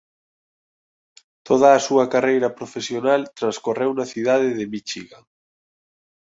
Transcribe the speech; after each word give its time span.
Toda 1.47 1.67
a 1.73 1.83
súa 1.87 2.05
carreira 2.13 2.55
profesional 2.59 3.21
transcorreu 3.37 3.91
na 3.95 4.05
cidade 4.13 4.49
de 4.57 4.65
Michigan. 4.73 5.23